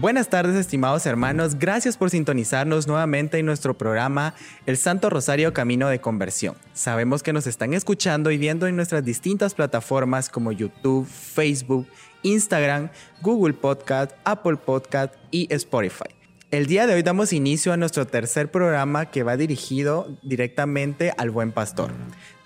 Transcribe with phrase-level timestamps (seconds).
[0.00, 4.32] Buenas tardes estimados hermanos, gracias por sintonizarnos nuevamente en nuestro programa
[4.64, 6.54] El Santo Rosario Camino de Conversión.
[6.72, 11.88] Sabemos que nos están escuchando y viendo en nuestras distintas plataformas como YouTube, Facebook,
[12.22, 12.90] Instagram,
[13.22, 16.14] Google Podcast, Apple Podcast y Spotify.
[16.52, 21.30] El día de hoy damos inicio a nuestro tercer programa que va dirigido directamente al
[21.30, 21.90] buen pastor.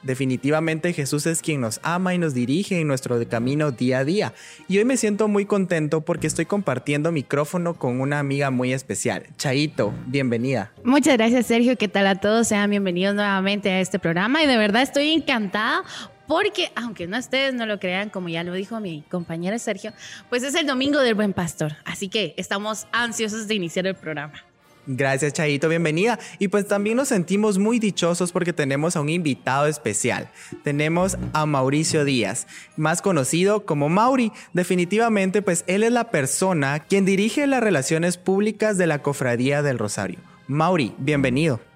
[0.02, 4.34] Definitivamente Jesús es quien nos ama y nos dirige en nuestro camino día a día.
[4.68, 9.26] Y hoy me siento muy contento porque estoy compartiendo micrófono con una amiga muy especial.
[9.36, 10.72] Chaito, bienvenida.
[10.84, 12.48] Muchas gracias Sergio, ¿qué tal a todos?
[12.48, 15.82] Sean bienvenidos nuevamente a este programa y de verdad estoy encantada
[16.26, 19.92] porque aunque no ustedes no lo crean, como ya lo dijo mi compañera Sergio,
[20.30, 21.76] pues es el domingo del buen pastor.
[21.84, 24.42] Así que estamos ansiosos de iniciar el programa.
[24.86, 26.18] Gracias, Chaito, bienvenida.
[26.38, 30.28] Y pues también nos sentimos muy dichosos porque tenemos a un invitado especial.
[30.64, 32.46] Tenemos a Mauricio Díaz,
[32.76, 34.32] más conocido como Mauri.
[34.52, 39.78] Definitivamente, pues él es la persona quien dirige las relaciones públicas de la Cofradía del
[39.78, 40.18] Rosario.
[40.48, 41.71] Mauri, bienvenido.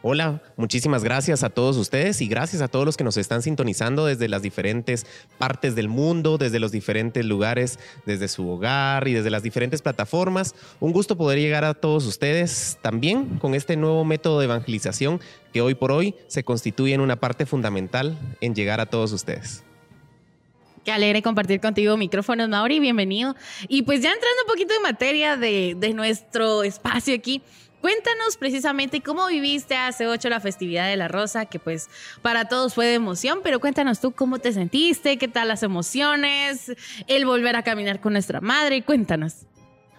[0.00, 4.06] Hola, muchísimas gracias a todos ustedes y gracias a todos los que nos están sintonizando
[4.06, 5.06] desde las diferentes
[5.38, 10.54] partes del mundo, desde los diferentes lugares, desde su hogar y desde las diferentes plataformas.
[10.78, 15.20] Un gusto poder llegar a todos ustedes también con este nuevo método de evangelización
[15.52, 19.64] que hoy por hoy se constituye en una parte fundamental en llegar a todos ustedes.
[20.84, 23.34] Qué alegre compartir contigo micrófonos, Mauri, bienvenido.
[23.66, 27.42] Y pues ya entrando un poquito en materia de, de nuestro espacio aquí,
[27.80, 31.88] Cuéntanos precisamente cómo viviste hace ocho la festividad de la Rosa, que pues
[32.22, 36.72] para todos fue de emoción, pero cuéntanos tú cómo te sentiste, qué tal las emociones,
[37.06, 39.46] el volver a caminar con nuestra madre, cuéntanos.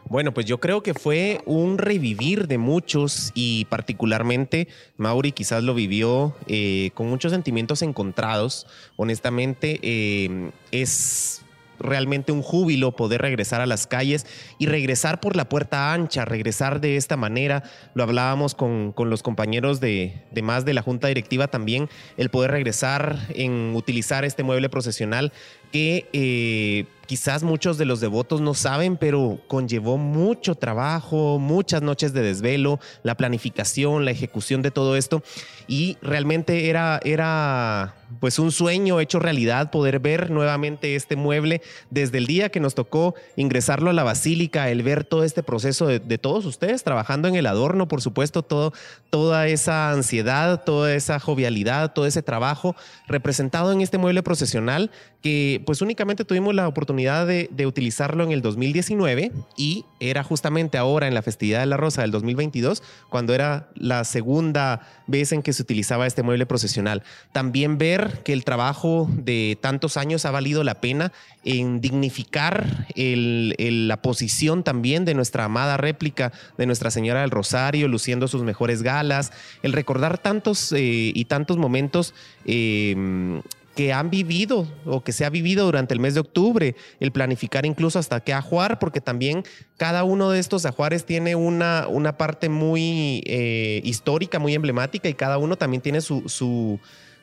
[0.09, 5.75] Bueno, pues yo creo que fue un revivir de muchos y particularmente Mauri quizás lo
[5.75, 8.65] vivió eh, con muchos sentimientos encontrados.
[8.95, 11.43] Honestamente, eh, es
[11.79, 14.25] realmente un júbilo poder regresar a las calles
[14.57, 17.63] y regresar por la puerta ancha, regresar de esta manera.
[17.93, 22.51] Lo hablábamos con, los compañeros de, de, más de la Junta Directiva también, el poder
[22.51, 25.31] regresar en utilizar este mueble procesional
[25.71, 32.13] que eh, quizás muchos de los devotos no saben, pero conllevó mucho trabajo, muchas noches
[32.13, 35.23] de desvelo, la planificación, la ejecución de todo esto.
[35.67, 42.19] Y realmente era, era pues un sueño hecho realidad poder ver nuevamente este mueble desde
[42.19, 45.99] el día que nos tocó ingresarlo a la basílica, el ver todo este proceso de,
[46.19, 48.71] todos ustedes trabajando en el adorno, por supuesto, todo,
[49.09, 52.75] toda esa ansiedad, toda esa jovialidad, todo ese trabajo
[53.07, 54.91] representado en este mueble procesional
[55.21, 61.07] que pues únicamente tuvimos la oportunidad de, utilizarlo en el 2019 y era justamente ahora
[61.07, 65.53] en la festividad de la Rosa del 2022 cuando era la segunda vez en que
[65.53, 67.03] se utilizaba este mueble procesional.
[67.31, 71.13] También ver que el trabajo de tantos años ha valido la pena
[71.45, 78.27] en dignificar la posición también de nuestra amada réplica de Nuestra Señora del Rosario, luciendo
[78.27, 79.31] sus mejores galas,
[79.63, 82.13] el recordar tantos eh, y tantos momentos
[82.45, 83.41] eh,
[83.79, 87.65] que han vivido o que se ha vivido durante el mes de octubre, el planificar
[87.65, 89.45] incluso hasta qué ajuar, porque también
[89.77, 95.13] cada uno de estos ajuares tiene una, una parte muy eh, histórica, muy emblemática y
[95.13, 96.77] cada uno también tiene su, su,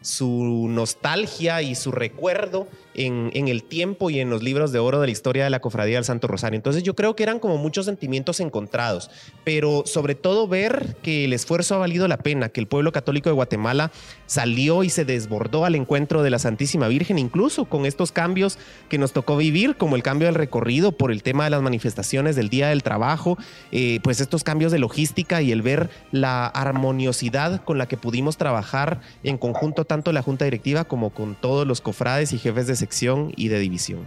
[0.07, 5.09] su nostalgia y su recuerdo en, el tiempo y en los libros de oro de
[5.09, 6.57] la historia de la Cofradía del Santo Rosario.
[6.57, 9.11] Entonces yo creo que eran como muchos sentimientos encontrados,
[9.45, 13.29] pero sobre todo ver que el esfuerzo ha valido la pena, que el pueblo católico
[13.29, 13.91] de Guatemala
[14.27, 18.59] salió y se desbordó al encuentro de la Santísima Virgen, incluso con estos cambios
[18.89, 22.37] que nos tocó vivir, como el cambio del recorrido por el tema de las manifestaciones
[22.37, 23.39] del Día del Trabajo,
[23.73, 28.37] eh, pues estos cambios de logística y el ver la armoniosidad con la que pudimos
[28.37, 32.77] trabajar en conjunto la Junta Directiva como con todos los cofrades y jefes de
[33.37, 34.07] y de división.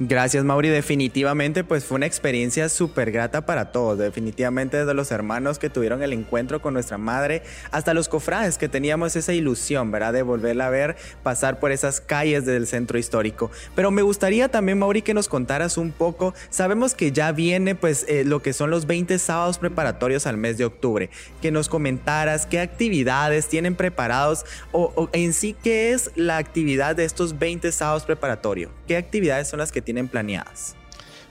[0.00, 5.58] Gracias Mauri, definitivamente pues fue una experiencia súper grata para todos, definitivamente desde los hermanos
[5.58, 7.42] que tuvieron el encuentro con nuestra madre
[7.72, 10.12] hasta los cofrades que teníamos esa ilusión, ¿verdad?
[10.12, 10.94] De volverla a ver
[11.24, 13.50] pasar por esas calles del centro histórico.
[13.74, 18.06] Pero me gustaría también Mauri que nos contaras un poco, sabemos que ya viene pues
[18.06, 21.10] eh, lo que son los 20 sábados preparatorios al mes de octubre,
[21.42, 26.94] que nos comentaras qué actividades tienen preparados o, o en sí qué es la actividad
[26.94, 30.76] de estos 20 sábados preparatorios, qué actividades son las que tienen planeadas?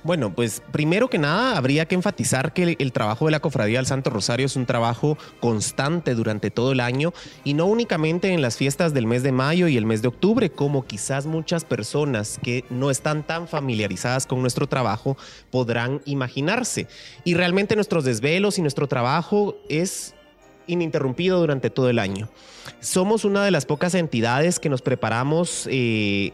[0.01, 3.85] Bueno, pues primero que nada habría que enfatizar que el, trabajo de la Cofradía del
[3.85, 7.13] Santo Rosario es un trabajo constante durante todo el año
[7.43, 10.49] y no únicamente en las fiestas del mes de mayo y el mes de octubre,
[10.49, 15.17] como quizás muchas personas que no están tan familiarizadas con nuestro trabajo
[15.51, 16.87] podrán imaginarse.
[17.25, 20.15] Y realmente nuestros desvelos y nuestro trabajo es
[20.65, 22.27] ininterrumpido durante todo el año.
[22.79, 25.67] Somos una de las pocas entidades que nos preparamos.
[25.69, 26.33] Eh,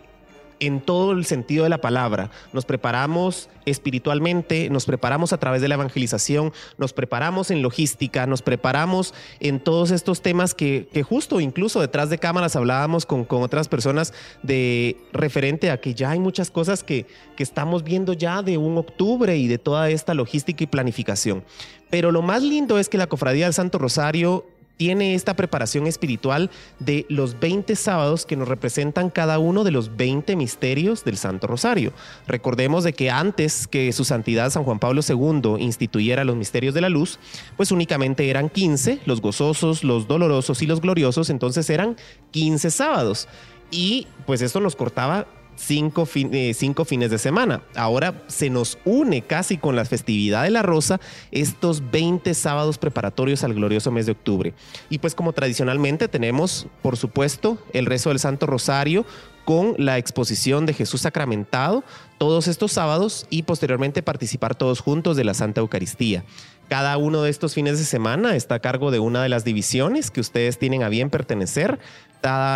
[0.66, 2.32] en todo el sentido de la palabra.
[2.54, 8.42] Nos preparamos espiritualmente, nos preparamos a través de la evangelización, nos preparamos en logística, nos
[8.42, 13.68] preparamos en todos estos temas que, justo incluso detrás de cámaras hablábamos con, con, otras
[13.68, 17.06] personas de referente a que ya hay muchas cosas que,
[17.36, 21.44] que estamos viendo ya de un octubre y de toda esta logística y planificación.
[21.90, 24.46] Pero lo más lindo es que la Cofradía del Santo Rosario
[24.78, 26.50] tiene esta preparación espiritual
[26.80, 31.48] de los 20 sábados que nos representan cada uno de los 20 misterios del Santo
[31.48, 31.94] Rosario.
[32.28, 36.82] Recordemos de que antes que su santidad San Juan Pablo II instituyera los misterios de
[36.82, 37.20] la luz,
[37.58, 41.96] pues únicamente eran 15, los gozosos, los dolorosos y los gloriosos, entonces eran
[42.32, 43.28] 15 sábados.
[43.72, 47.62] Y pues esto nos cortaba cinco, eh, cinco, fines de semana.
[47.76, 51.00] Ahora se nos une casi con la festividad de la Rosa
[51.32, 54.54] estos 20 sábados preparatorios al glorioso mes de octubre.
[54.90, 59.06] Y pues como tradicionalmente tenemos, por supuesto, el rezo del Santo Rosario
[59.46, 61.84] con la exposición de Jesús sacramentado
[62.18, 66.24] todos estos sábados y posteriormente participar todos juntos de la Santa Eucaristía.
[66.70, 70.12] Cada uno de estos fines de semana está a cargo de una de las divisiones
[70.12, 71.78] que ustedes tienen a bien pertenecer.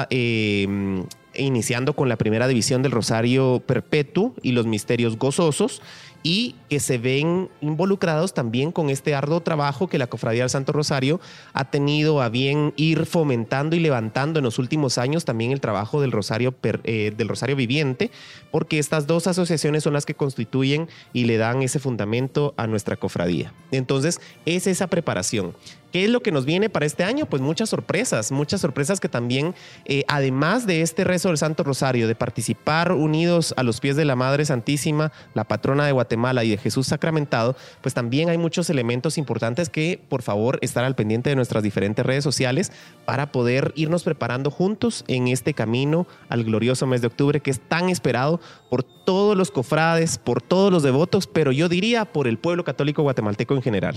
[0.09, 1.03] Eh,
[1.37, 5.81] iniciando con la primera división del Rosario Perpetuo y los misterios gozosos
[6.27, 10.73] y que se ven involucrados también con este arduo trabajo que la Cofradía del Santo
[10.73, 11.21] Rosario
[11.53, 16.01] ha tenido a bien ir fomentando y levantando en los últimos años también el trabajo
[16.01, 16.53] del Rosario,
[16.83, 18.11] eh, del Rosario Viviente,
[18.51, 22.97] porque estas dos asociaciones son las que constituyen y le dan ese fundamento a nuestra
[22.97, 23.53] cofradía.
[23.71, 25.55] Entonces, es esa preparación.
[25.93, 27.27] ¿Qué es lo que nos viene para este año?
[27.27, 32.09] Pues muchas sorpresas, muchas sorpresas que también, eh, además de este rezo del Santo Rosario,
[32.09, 36.49] de participar unidos a los pies de la Madre Santísima, la patrona de Guatemala y
[36.49, 41.29] de Jesús sacramentado, pues también hay muchos elementos importantes que, por favor, estar al pendiente
[41.29, 42.71] de nuestras diferentes redes sociales
[43.05, 47.59] para poder irnos preparando juntos en este camino al glorioso mes de octubre que es
[47.59, 52.37] tan esperado por todos los cofrades, por todos los devotos, pero yo diría por el
[52.37, 53.95] pueblo católico guatemalteco en general.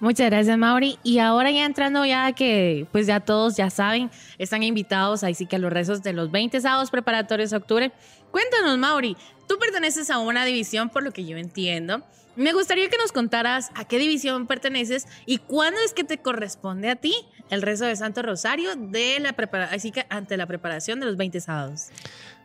[0.00, 0.98] Muchas gracias, Mauri.
[1.02, 5.44] Y ahora ya entrando ya que pues ya todos ya saben, están invitados ahí sí
[5.44, 7.92] que a los rezos de los 20 sábados preparatorios de octubre.
[8.30, 9.16] Cuéntanos, Mauri,
[9.46, 12.02] tú perteneces a una división por lo que yo entiendo.
[12.36, 16.88] Me gustaría que nos contaras a qué división perteneces y cuándo es que te corresponde
[16.88, 17.12] a ti
[17.50, 19.34] el rezo de Santo Rosario de la
[19.70, 21.88] así que ante la preparación de los 20 sábados.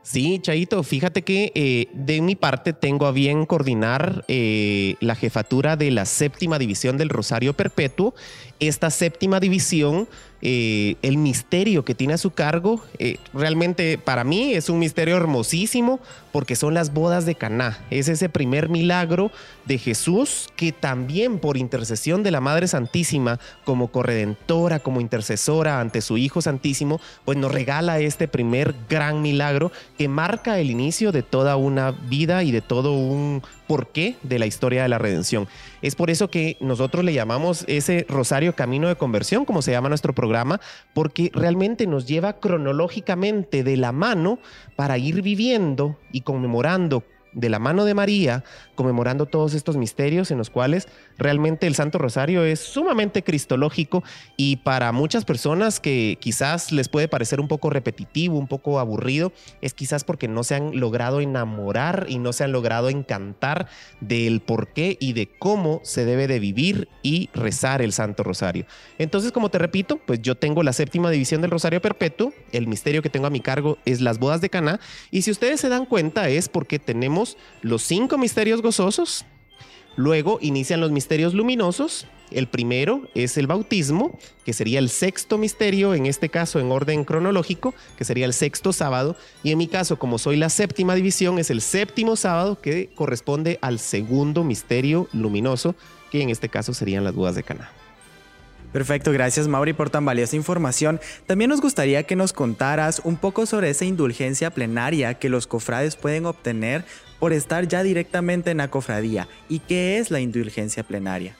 [0.06, 5.78] Sí, Chaito, fíjate que eh, de mi parte tengo a bien coordinar eh, la jefatura
[5.78, 8.14] de la séptima división del Rosario Perpetuo.
[8.60, 10.08] Esta séptima división
[10.48, 15.18] eh, el misterio que tiene a su cargo, eh, realmente para mí es un misterio
[15.18, 16.00] hermosísimo
[16.32, 17.80] porque son las bodas de Caná.
[17.90, 19.32] Es ese primer milagro
[19.66, 26.02] de Jesús que también por intercesión de la Madre Santísima, como corredentora, como intercesora ante
[26.02, 31.24] su Hijo Santísimo, pues nos regala este primer gran milagro que marca el inicio de
[31.24, 35.48] toda una vida y de todo un porqué de la historia de la redención.
[35.82, 39.90] Es por eso que nosotros le llamamos ese Rosario Camino de Conversión, como se llama
[39.90, 40.60] nuestro programa,
[40.94, 44.40] porque realmente nos lleva cronológicamente de la mano
[44.76, 47.04] para ir viviendo y conmemorando
[47.36, 48.44] de la mano de María,
[48.74, 50.88] conmemorando todos estos misterios en los cuales
[51.18, 54.04] realmente el Santo Rosario es sumamente cristológico
[54.38, 59.34] y para muchas personas que quizás les puede parecer un poco repetitivo, un poco aburrido,
[59.62, 63.68] es quizás porque no se han logrado enamorar y no se han logrado encantar
[64.00, 68.66] del por qué y de cómo se debe de vivir y rezar el Santo Rosario.
[68.98, 73.02] Entonces, como te repito, pues yo tengo la séptima división del Rosario Perpetuo, el misterio
[73.02, 74.80] que tengo a mi cargo es las bodas de Caná
[75.12, 77.25] y si ustedes se dan cuenta es porque tenemos
[77.62, 79.26] los cinco misterios gozosos,
[79.96, 82.06] Luego inician los misterios luminosos.
[82.32, 87.06] El primero es el bautismo, que sería el sexto misterio, en este caso en orden
[87.06, 89.16] cronológico, que sería el sexto sábado.
[89.44, 93.58] Y en mi caso, como soy la séptima división, es el séptimo sábado que corresponde
[93.62, 95.76] al segundo misterio luminoso,
[96.12, 97.72] que en este caso serían las bodas de Caná.
[98.76, 101.00] Perfecto, gracias Mauri por tan valiosa información.
[101.28, 105.96] También nos gustaría que nos contaras un poco sobre esa indulgencia plenaria que los cofrades
[105.96, 106.84] pueden obtener
[107.20, 109.28] por estar ya directamente en la cofradía.
[109.50, 111.36] ¿Y qué es la indulgencia plenaria?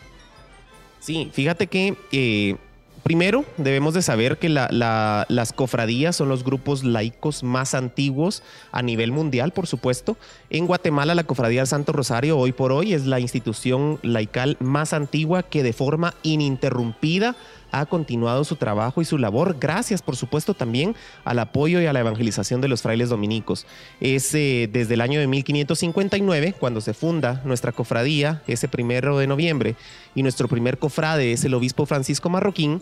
[1.00, 2.56] Sí, fíjate que eh,
[3.04, 8.42] primero debemos de saber que las cofradías son los grupos laicos más antiguos
[8.72, 10.18] a nivel mundial, por supuesto.
[10.50, 14.94] En Guatemala la Cofradía del Santo Rosario hoy por hoy es la institución laical más
[14.94, 17.36] antigua que de forma ininterrumpida
[17.80, 21.94] ha continuado su trabajo y su labor, gracias por supuesto también al apoyo y a
[21.94, 23.66] la evangelización de los frailes dominicos.
[24.00, 29.28] Es eh, desde el año de 1559 cuando se funda nuestra cofradía, ese 1 de
[29.28, 29.76] noviembre,
[30.14, 32.82] y nuestro primer cofrade es el obispo Francisco Marroquín.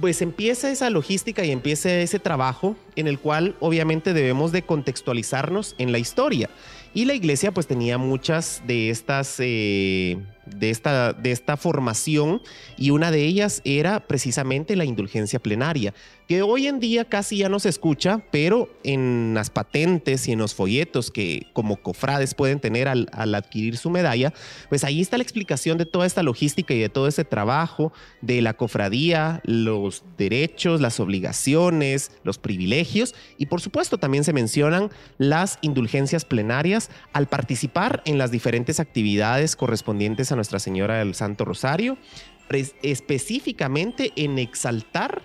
[0.00, 5.74] pues empieza esa logística y empieza ese trabajo en el cual obviamente debemos de contextualizarnos
[5.78, 6.48] en la historia.
[6.94, 10.18] Y la iglesia pues tenía muchas de estas, eh,
[10.56, 12.42] de, esta, de esta formación
[12.76, 15.94] y una de ellas era precisamente la indulgencia plenaria,
[16.30, 20.38] que hoy en día casi ya no se escucha, pero en las patentes y en
[20.38, 24.32] los folletos que como cofrades pueden tener al, adquirir su medalla,
[24.68, 28.42] pues ahí está la explicación de toda esta logística y de todo ese trabajo de
[28.42, 35.58] la cofradía, los derechos, las obligaciones, los privilegios y por supuesto también se mencionan las
[35.62, 41.98] indulgencias plenarias al participar en las diferentes actividades correspondientes a Nuestra Señora del Santo Rosario,
[42.82, 45.20] específicamente en exaltar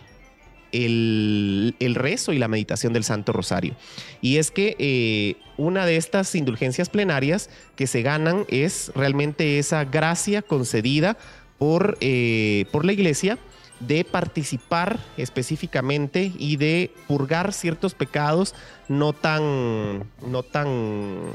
[0.73, 3.75] el, rezo y la meditación del Santo Rosario.
[4.19, 9.85] Y es que eh, una de estas indulgencias plenarias que se ganan es realmente esa
[9.85, 11.17] gracia concedida
[11.57, 13.37] por, eh, por la iglesia
[13.79, 18.53] de participar específicamente y de purgar ciertos pecados
[18.89, 21.31] no tan, no tan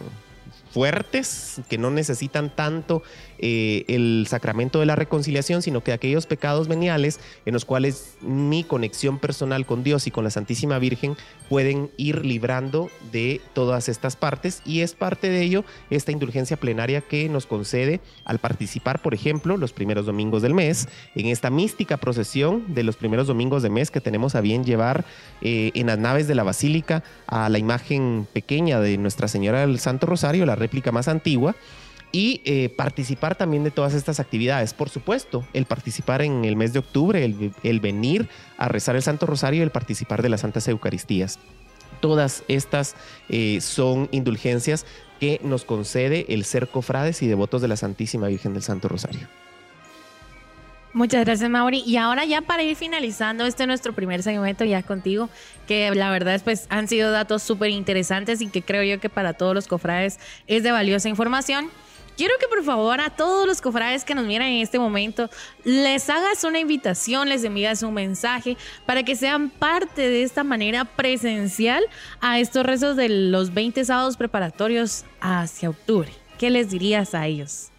[0.70, 3.02] fuertes, que no necesitan tanto
[3.42, 8.64] eh, el sacramento de la reconciliación, sino que aquellos pecados veniales en los cuales mi
[8.64, 11.16] conexión personal con Dios y con la Santísima Virgen
[11.48, 14.60] pueden ir librando de todas estas partes.
[14.66, 19.56] Y es parte de ello esta indulgencia plenaria que nos concede al participar, por ejemplo,
[19.56, 23.90] los primeros domingos del mes, en esta mística procesión de los primeros domingos de mes
[23.90, 25.06] que tenemos a bien llevar
[25.40, 29.78] eh, en las naves de la Basílica a la imagen pequeña de Nuestra Señora del
[29.78, 31.56] Santo Rosario, la réplica más antigua
[32.12, 34.74] y eh, participar también de todas estas actividades.
[34.74, 39.26] Por supuesto, el participar en el mes de octubre, el, venir a rezar el Santo
[39.26, 41.38] Rosario, el participar de las Santas Eucaristías.
[42.00, 42.96] Todas estas
[43.28, 44.86] eh, son indulgencias
[45.20, 49.28] que nos concede el ser cofrades y devotos de la Santísima Virgen del Santo Rosario.
[50.92, 51.82] Muchas gracias, Mauri.
[51.86, 55.28] Y ahora ya para ir finalizando este nuestro primer segmento ya contigo,
[55.68, 59.08] que la verdad es pues han sido datos súper interesantes y que creo yo que
[59.08, 61.70] para todos los cofrades es de valiosa información.
[62.20, 65.30] Quiero que por favor a todos los cofrades que nos miran en este momento
[65.64, 70.84] les hagas una invitación, les envías un mensaje para que sean parte de esta manera
[70.84, 71.82] presencial
[72.20, 76.12] a estos rezos de los 20 sábados preparatorios hacia octubre.
[76.38, 77.70] ¿Qué les dirías a ellos?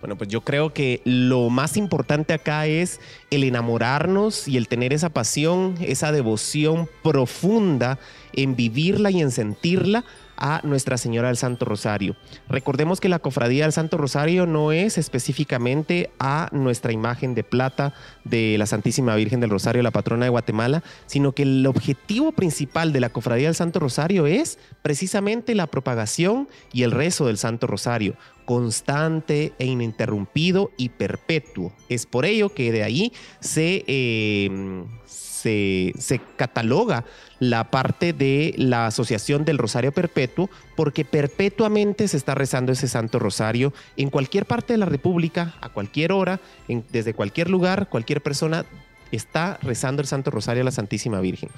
[0.00, 4.92] Bueno, pues yo creo que lo más importante acá es el enamorarnos y el tener
[4.92, 8.00] esa pasión, esa devoción profunda
[8.32, 10.04] en vivirla y en sentirla
[10.36, 12.16] a Nuestra Señora del Santo Rosario.
[12.48, 17.94] Recordemos que la cofradía del Santo Rosario no es específicamente a nuestra imagen de plata
[18.24, 22.92] de la Santísima Virgen del Rosario, la patrona de Guatemala, sino que el objetivo principal
[22.92, 27.66] de la cofradía del Santo Rosario es precisamente la propagación y el rezo del Santo
[27.66, 31.72] Rosario, constante e ininterrumpido y perpetuo.
[31.88, 33.84] Es por ello que de ahí se...
[33.86, 35.33] Eh, se,
[36.36, 37.04] cataloga
[37.38, 43.18] la parte de la Asociación del Rosario Perpetuo, porque perpetuamente se está rezando ese Santo
[43.18, 46.40] Rosario en cualquier parte de la República, a cualquier hora,
[46.90, 48.64] desde cualquier lugar, cualquier persona
[49.12, 51.50] está rezando el Santo Rosario a la Santísima Virgen.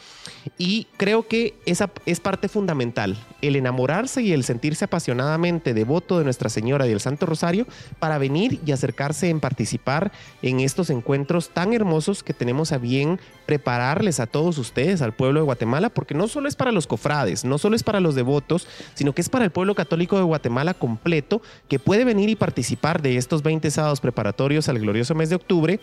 [0.59, 6.25] Y creo que esa es parte fundamental, el enamorarse y el sentirse apasionadamente devoto de
[6.25, 7.67] Nuestra Señora y del Santo Rosario
[7.99, 10.12] para venir y acercarse en participar
[10.43, 15.41] en estos encuentros tan hermosos que tenemos a bien prepararles a todos ustedes, al pueblo
[15.41, 18.67] de Guatemala, porque no solo es para los cofrades, no solo es para los devotos,
[18.95, 23.03] sino que es para el pueblo católico de Guatemala completo que puede venir y participar
[23.03, 25.81] de estos 20 sábados preparatorios al glorioso mes de octubre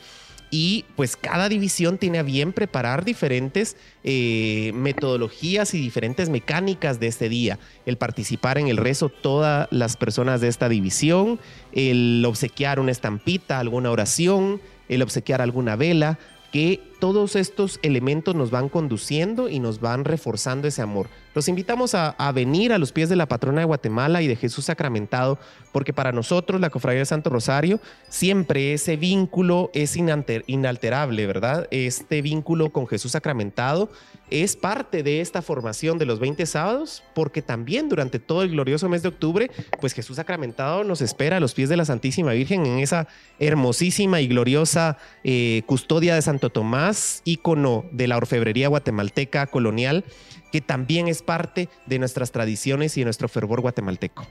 [0.53, 7.07] y pues cada división tiene a bien preparar diferentes eh, metodologías y diferentes mecánicas de
[7.07, 7.57] este día.
[7.87, 11.39] El participar en el rezo todas las personas de esta división,
[11.71, 16.19] el obsequiar una estampita, alguna oración, el obsequiar alguna vela,
[16.51, 21.09] que todos estos elementos nos van conduciendo y nos van reforzando ese amor.
[21.35, 24.65] Los invitamos a, venir a los pies de la patrona de Guatemala y de Jesús
[24.65, 25.37] sacramentado,
[25.73, 31.67] porque para nosotros, la Cofradía de Santo Rosario, siempre ese vínculo es inalterable, ¿verdad?
[31.71, 33.89] Este vínculo con Jesús sacramentado
[34.29, 38.89] es parte de esta formación de los 20 sábados, porque también durante todo el glorioso
[38.89, 42.65] mes de octubre, pues Jesús sacramentado nos espera a los pies de la Santísima Virgen
[42.65, 43.07] en esa
[43.39, 46.92] hermosísima y gloriosa eh, custodia de Santo Tomás,
[47.25, 50.05] ícono de la orfebrería guatemalteca colonial
[50.51, 54.27] que también es parte de nuestras tradiciones y de nuestro fervor guatemalteco.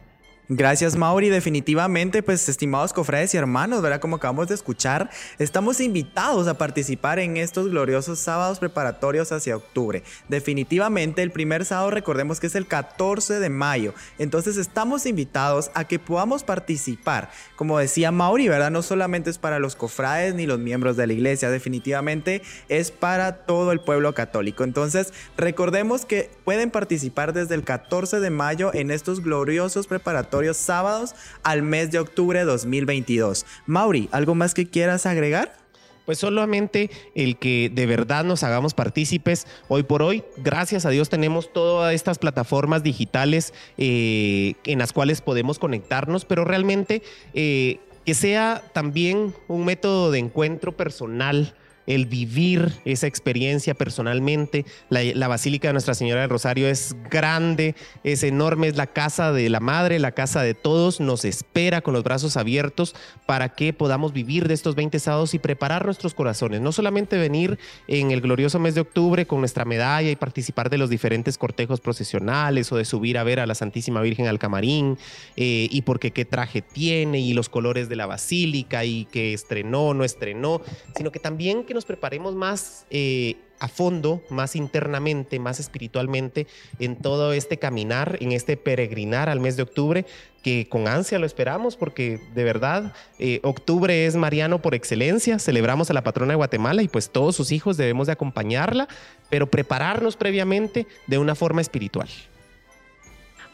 [0.54, 1.30] Gracias, Mauri.
[1.30, 4.00] Definitivamente, pues, estimados cofrades y hermanos, ¿verdad?
[4.00, 10.02] Como acabamos de escuchar, estamos invitados a participar en estos gloriosos sábados preparatorios hacia octubre.
[10.28, 13.94] Definitivamente, el primer sábado, recordemos que es el 14 de mayo.
[14.18, 17.30] Entonces, estamos invitados a que podamos participar.
[17.56, 18.71] Como decía Mauri, ¿verdad?
[18.71, 23.47] No solamente es para los cofrades ni los miembros de la iglesia, definitivamente es para
[23.47, 24.64] todo el pueblo católico.
[24.64, 31.14] Entonces, recordemos que pueden participar desde el 14 de mayo en estos gloriosos preparatorios sábados
[31.42, 33.46] al mes de octubre de 2022.
[33.66, 35.56] Mauri, ¿algo más que quieras agregar?
[36.04, 39.46] Pues solamente el que de verdad nos hagamos partícipes.
[39.68, 45.20] Hoy por hoy, gracias a Dios, tenemos todas estas plataformas digitales eh, en las cuales
[45.20, 47.02] podemos conectarnos, pero realmente
[47.34, 51.54] eh, que sea también un método de encuentro personal
[51.87, 54.65] el vivir esa experiencia personalmente.
[54.89, 57.75] La, Basílica de Nuestra Señora del Rosario es grande,
[58.05, 61.95] es enorme, es la casa de la Madre, la casa de todos, nos espera con
[61.95, 62.95] los brazos abiertos
[63.27, 66.61] para que podamos vivir de estos 20 sábados y preparar nuestros corazones.
[66.61, 67.59] No solamente venir
[67.89, 71.81] en el glorioso mes de octubre con nuestra medalla y participar de los diferentes cortejos
[71.81, 74.99] procesionales o de subir a ver a la Santísima Virgen al camarín
[75.37, 79.95] eh, y porque qué traje tiene y los colores de la Basílica y que estrenó,
[79.95, 80.61] no estrenó,
[80.97, 86.49] sino que también nos preparemos más eh, a fondo, más internamente, más espiritualmente
[86.81, 90.05] en todo este caminar, en este peregrinar al mes de octubre,
[90.43, 95.91] que con ansia lo esperamos porque de verdad eh, octubre es Mariano por excelencia, celebramos
[95.91, 98.88] a la patrona de Guatemala y pues todos sus hijos debemos de acompañarla,
[99.31, 102.09] pero prepararnos previamente de una forma espiritual.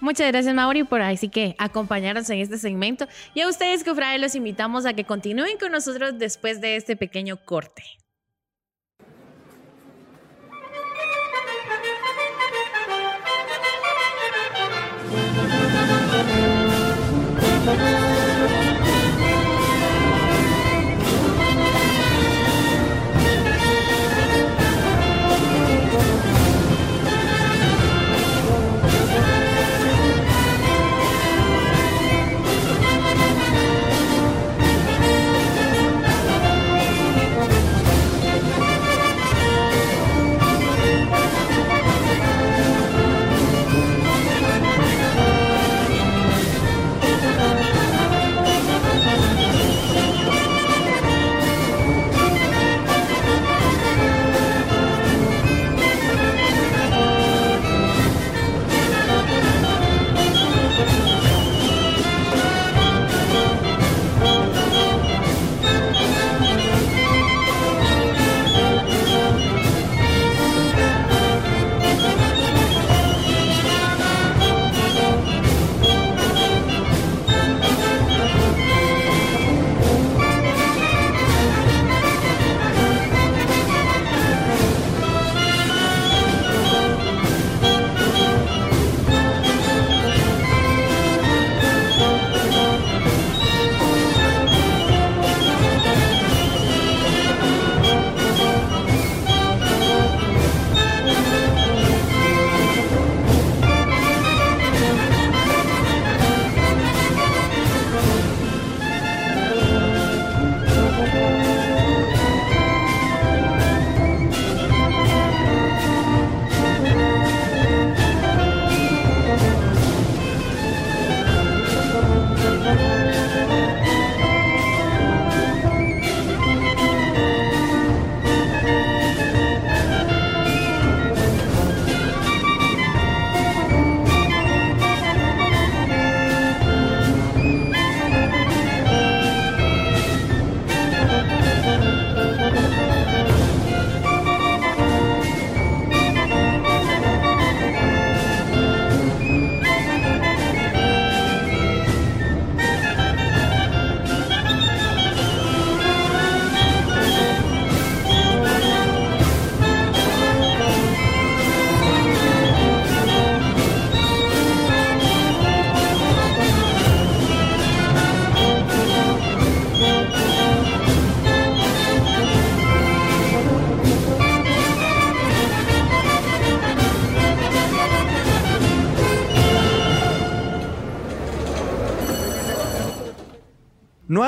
[0.00, 3.08] Muchas gracias, Mauri, por así que acompañarnos en este segmento.
[3.34, 7.44] Y a ustedes, cofrades, los invitamos a que continúen con nosotros después de este pequeño
[7.44, 7.82] corte.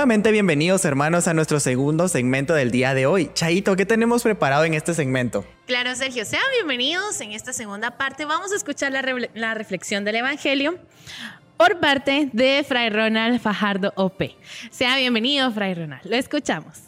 [0.00, 3.30] Nuevamente bienvenidos hermanos a nuestro segundo segmento del día de hoy.
[3.34, 5.44] Chaito, ¿qué tenemos preparado en este segmento?
[5.66, 8.24] Claro, Sergio, sean bienvenidos en esta segunda parte.
[8.24, 10.78] Vamos a escuchar la, la reflexión del Evangelio.
[11.58, 14.22] por parte de Fray Ronald Fajardo OP.
[14.70, 16.06] Sea bienvenido, Fray Ronald.
[16.06, 16.84] Lo escuchamos.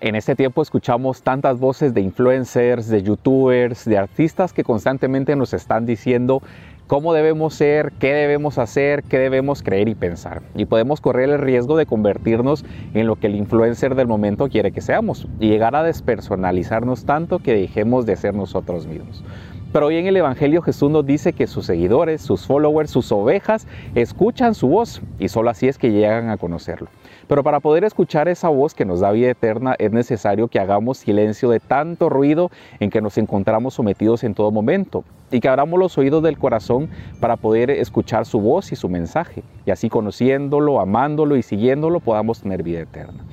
[0.00, 5.54] En este tiempo escuchamos tantas voces de influencers, de youtubers, de artistas que constantemente nos
[5.54, 6.40] están diciendo
[6.86, 10.42] cómo debemos ser, qué debemos hacer, qué debemos creer y pensar.
[10.54, 14.72] Y podemos correr el riesgo de convertirnos en lo que el influencer del momento quiere
[14.72, 19.24] que seamos y llegar a despersonalizarnos tanto que dejemos de ser nosotros mismos.
[19.72, 23.66] Pero hoy en el Evangelio Jesús nos dice que sus seguidores, sus followers, sus ovejas
[23.94, 26.88] escuchan su voz y solo así es que llegan a conocerlo.
[27.28, 30.98] Pero para poder escuchar esa voz que nos da vida eterna es necesario que hagamos
[30.98, 35.78] silencio de tanto ruido en que nos encontramos sometidos en todo momento y que abramos
[35.78, 40.80] los oídos del corazón para poder escuchar su voz y su mensaje y así conociéndolo,
[40.80, 43.24] amándolo y siguiéndolo podamos tener vida eterna.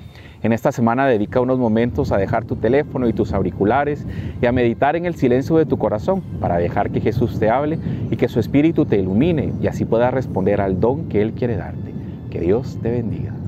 [0.42, 4.06] En esta semana dedica unos momentos a dejar tu teléfono y tus auriculares
[4.42, 7.78] y a meditar en el silencio de tu corazón para dejar que Jesús te hable
[8.10, 11.56] y que su espíritu te ilumine y así puedas responder al don que Él quiere
[11.56, 11.94] darte.
[12.30, 13.43] Que Dios te bendiga.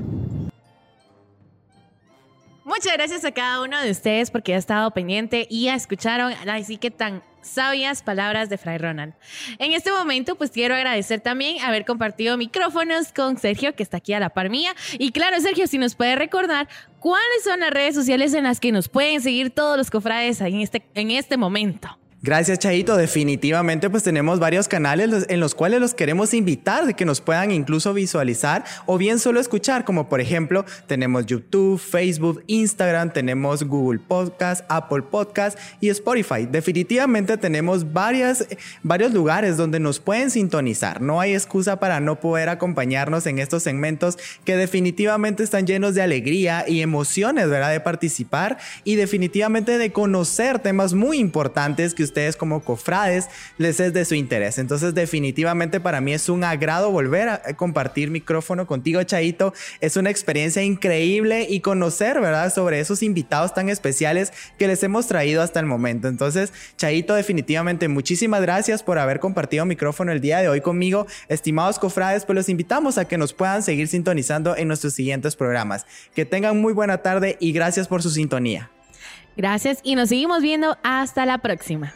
[2.76, 6.90] Muchas gracias a cada uno de ustedes porque ha estado pendiente y escucharon así que
[6.90, 9.14] tan sabias palabras de Fray Ronald.
[9.58, 14.12] En este momento, pues quiero agradecer también haber compartido micrófonos con Sergio, que está aquí
[14.12, 14.74] a la par mía.
[14.98, 16.68] Y claro, Sergio, si nos puede recordar
[17.00, 20.60] cuáles son las redes sociales en las que nos pueden seguir todos los cofrades en
[20.60, 21.96] este, en este momento.
[22.22, 22.96] Gracias, Chaito.
[22.96, 27.50] Definitivamente, pues tenemos varios canales en los cuales los queremos invitar de que nos puedan
[27.50, 34.00] incluso visualizar o bien solo escuchar, como por ejemplo, tenemos YouTube, Facebook, Instagram, tenemos Google
[34.00, 36.46] Podcast, Apple Podcast y Spotify.
[36.50, 38.46] Definitivamente tenemos varias,
[38.82, 41.02] varios lugares donde nos pueden sintonizar.
[41.02, 46.02] No hay excusa para no poder acompañarnos en estos segmentos que definitivamente están llenos de
[46.02, 47.72] alegría y emociones, ¿verdad?
[47.72, 53.92] De participar y definitivamente de conocer temas muy importantes que ustedes como cofrades les es
[53.92, 54.58] de su interés.
[54.58, 59.52] Entonces definitivamente para mí es un agrado volver a compartir micrófono contigo, Chaito.
[59.80, 62.52] Es una experiencia increíble y conocer, ¿verdad?
[62.52, 66.08] Sobre esos invitados tan especiales que les hemos traído hasta el momento.
[66.08, 71.06] Entonces, Chaito, definitivamente muchísimas gracias por haber compartido micrófono el día de hoy conmigo.
[71.28, 75.86] Estimados cofrades, pues los invitamos a que nos puedan seguir sintonizando en nuestros siguientes programas.
[76.14, 78.70] Que tengan muy buena tarde y gracias por su sintonía.
[79.36, 81.92] Gracias y nos seguimos viendo hasta la próxima.